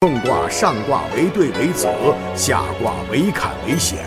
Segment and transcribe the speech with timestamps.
[0.00, 1.92] 凤卦上卦为兑为泽，
[2.36, 3.98] 下卦为坎为险。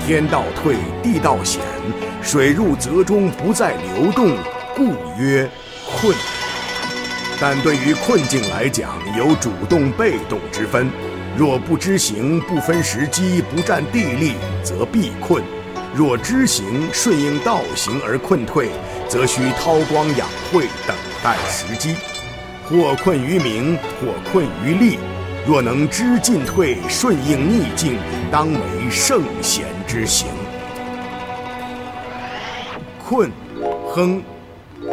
[0.00, 1.60] 天道退，地道险，
[2.22, 4.34] 水入泽中不再流动，
[4.74, 5.46] 故曰
[6.00, 6.16] 困。
[7.38, 10.90] 但对于困境来讲，有主动被动之分。
[11.36, 14.32] 若不知行，不分时机，不占地利，
[14.62, 15.42] 则必困；
[15.94, 18.70] 若知行，顺应道行而困退，
[19.06, 21.96] 则需韬光养晦，等待时机。
[22.64, 24.98] 或困于名，或困于利。
[25.48, 27.96] 若能知进退，顺应逆境，
[28.30, 28.60] 当为
[28.90, 30.28] 圣贤之行。
[33.02, 33.30] 困，
[33.86, 34.22] 亨，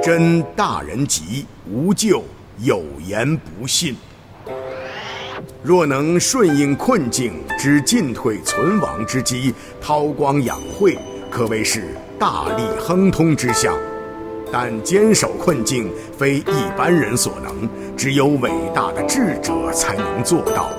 [0.02, 2.24] 真大人吉，无咎，
[2.60, 3.98] 有言不信。
[5.62, 10.98] 若能顺应困境，知进退存亡之机，韬光养晦，
[11.30, 13.78] 可谓是大利亨通之象。
[14.52, 20.70] 但坚守困境，非一般人所能，只有伟大的智者才能做到。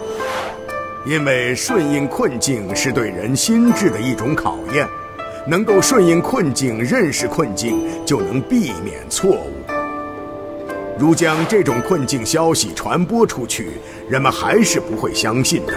[1.05, 4.89] 因为顺应困境是对人心智的一种考验，
[5.47, 9.53] 能够顺应困境、认识困境，就能避免错误。
[10.99, 13.69] 如将这种困境消息传播出去，
[14.09, 15.75] 人们还是不会相信的，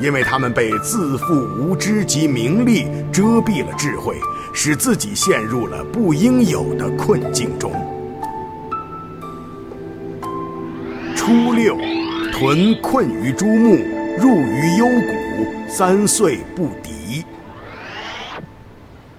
[0.00, 4.16] 因为他们被自负无知及名利遮蔽了智慧。
[4.52, 7.72] 使自己陷入了不应有的困境中。
[11.14, 11.76] 初六，
[12.32, 13.76] 屯困于朱木，
[14.18, 17.24] 入于幽谷，三岁不敌。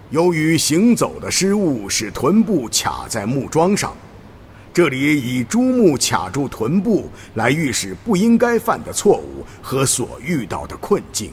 [0.09, 3.96] 由于行走的失误，使臀部卡在木桩上，
[4.74, 11.32] 这里以朱木卡住臀部来预示不应该犯的错误和所遇到的困境。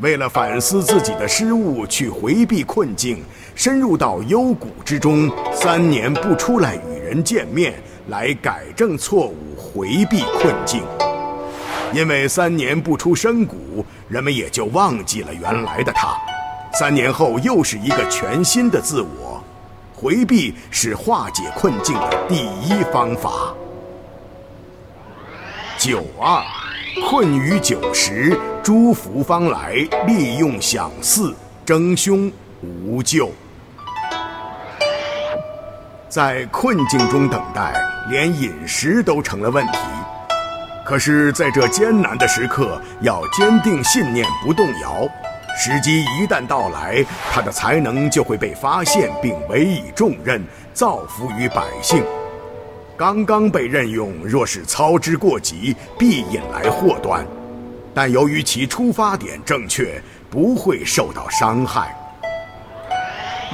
[0.00, 3.22] 为了反思自己的失误，去回避困境，
[3.54, 7.74] 深入到幽谷之中，三年不出来与人见面，
[8.08, 10.82] 来改正错误，回避困境。
[11.92, 16.16] 因为三年不出深谷，人们也就忘记了原来的他。
[16.72, 19.42] 三年后又是一个全新的自我。
[19.94, 23.54] 回避是化解困境的第一方法。
[25.78, 26.42] 九二，
[27.02, 28.38] 困于九时。
[28.62, 29.74] 诸福方来，
[30.06, 31.34] 利用享祀，
[31.66, 32.32] 争凶
[32.62, 33.30] 无咎。
[36.08, 37.74] 在困境中等待，
[38.08, 39.78] 连饮食都成了问题。
[40.86, 45.06] 可是，在这艰难的时刻，要坚定信念，不动摇。
[45.58, 52.02] 时机一旦到来，他的才能就会被发现，并委以重任，造福于百姓。
[52.96, 57.26] 刚刚被任用，若是操之过急，必引来祸端。
[57.92, 60.00] 但由于其出发点正确，
[60.30, 61.92] 不会受到伤害。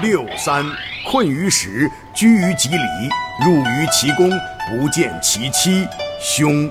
[0.03, 0.65] 六三
[1.07, 2.79] 困于时，居于吉里，
[3.45, 4.31] 入于其宫，
[4.69, 5.87] 不见其妻，
[6.21, 6.71] 凶。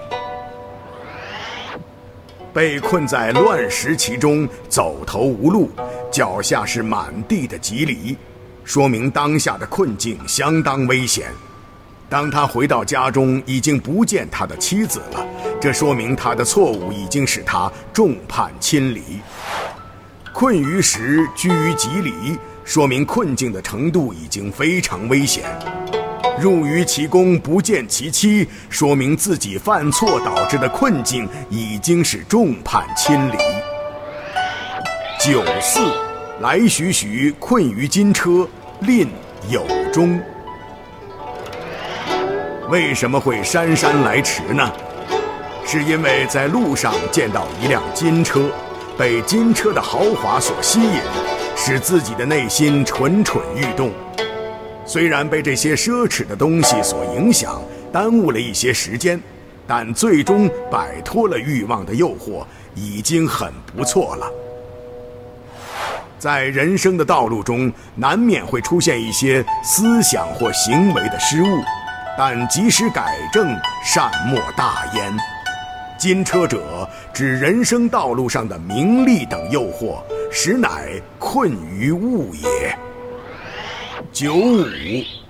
[2.54, 5.72] 被困在乱石其中，走投无路，
[6.12, 8.16] 脚下是满地的吉里，
[8.64, 11.32] 说明当下的困境相当危险。
[12.10, 15.26] 当他回到家中，已经不见他的妻子了。
[15.62, 19.20] 这说明他的错误已经使他众叛亲离。
[20.34, 25.44] 困于时，居于吉里，说明困境的程度已经非常危险。
[26.40, 33.36] 入于其宫，不见其妻，说明自己犯错导致的困境已经是众叛亲离。
[35.20, 35.82] 九四，
[36.40, 38.48] 来徐徐，困于金车，
[38.80, 39.10] 吝
[39.50, 40.20] 有终。
[42.70, 44.72] 为什么会姗姗来迟呢？
[45.66, 48.48] 是因为在路上见到一辆金车，
[48.96, 51.02] 被金车的豪华所吸引，
[51.58, 53.92] 使自己的内心蠢蠢欲动。
[54.86, 57.60] 虽然被这些奢侈的东西所影响，
[57.92, 59.20] 耽误了一些时间，
[59.66, 64.32] 但最终摆脱了欲望的诱惑，已经很不错了。
[66.20, 71.48] 在人生的道路中，难免会出现一些思想或行为的失误。
[72.22, 75.16] 但及时改正，善莫大焉。
[75.98, 82.78] 金车者，指人生道路上的名利等诱惑，实乃困于物也。
[84.12, 84.66] 九五，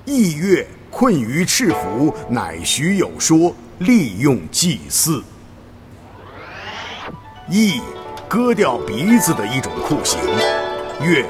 [0.04, 5.24] 意月困于赤符，乃徐有说，利用祭祀。
[7.48, 7.80] 意，
[8.28, 10.18] 割掉鼻子的一种酷刑；
[11.04, 11.24] 月，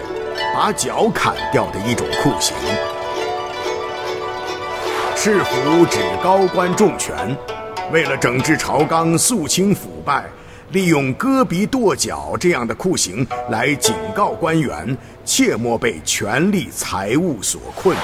[0.55, 2.55] 把脚砍掉的一种酷刑。
[5.21, 7.13] 赤符指高官重权，
[7.91, 10.23] 为了整治朝纲、肃清腐败，
[10.71, 17.97] 利用割鼻剁脚这样的酷刑来警告官员，切莫被权力、财物所困。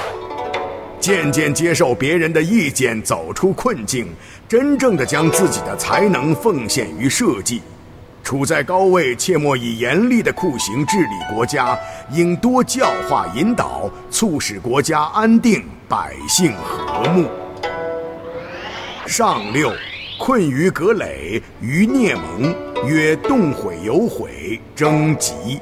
[1.00, 4.06] 渐渐接受别人的意见，走出困境，
[4.46, 7.62] 真正的将自己的才能奉献于社稷。
[8.22, 11.78] 处在高位，切莫以严厉的酷刑治理国家，
[12.10, 17.28] 应多教化引导，促使国家安定，百姓和和睦。
[19.06, 19.70] 上六，
[20.18, 22.54] 困于葛垒，于聂盟，
[22.86, 25.60] 曰动毁有悔，征吉。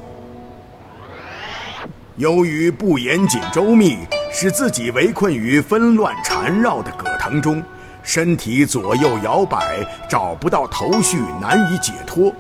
[2.17, 3.99] 由于不严谨周密，
[4.33, 7.61] 使自己围困于纷乱缠绕的葛藤中，
[8.05, 12.33] 身体左右摇摆，找不到头绪，难以解脱。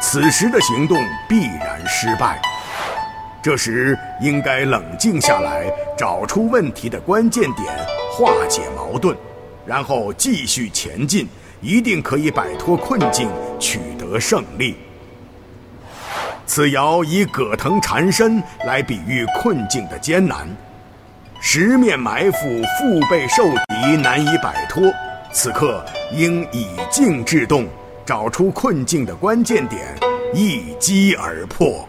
[0.00, 0.96] 此时的行动
[1.28, 2.40] 必然失败。
[3.42, 7.66] 这时应该冷静下来，找出问题的关键点，
[8.20, 9.16] 化解矛盾，
[9.64, 11.26] 然后继续前进，
[11.62, 14.76] 一定可以摆脱困境，取得胜利。
[16.44, 20.46] 此爻以葛藤缠身来比喻困境的艰难，
[21.40, 24.82] 十面埋伏，腹背受敌，难以摆脱。
[25.32, 25.82] 此刻
[26.12, 27.66] 应以静制动。
[28.04, 29.96] 找出困境的关键点，
[30.34, 31.88] 一击而破。